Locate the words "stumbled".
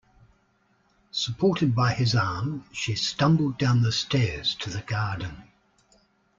2.95-3.59